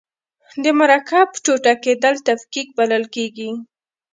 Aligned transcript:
د 0.63 0.65
مرکب 0.79 1.27
ټوټه 1.43 1.73
کیدل 1.83 2.15
تفکیک 2.27 2.67
بلل 2.77 3.03
کیږي. 3.15 3.51